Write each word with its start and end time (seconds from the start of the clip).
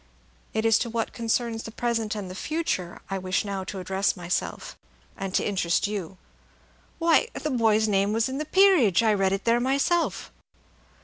It 0.55 0.65
is 0.65 0.79
to 0.79 0.89
what 0.89 1.13
concerns 1.13 1.61
the 1.61 1.69
present 1.71 2.15
and 2.15 2.27
the 2.27 2.33
future 2.33 3.03
I 3.11 3.19
wish 3.19 3.45
now 3.45 3.63
to 3.65 3.77
address 3.77 4.17
myself, 4.17 4.75
and 5.15 5.31
to 5.35 5.47
interest 5.47 5.85
you." 5.85 6.17
"Why, 6.97 7.27
the 7.33 7.51
boy's 7.51 7.87
name 7.87 8.11
was 8.11 8.27
in 8.27 8.39
the 8.39 8.45
Peerage, 8.45 9.03
I 9.03 9.13
read 9.13 9.31
it 9.31 9.43
there 9.43 9.59
myself." 9.59 10.31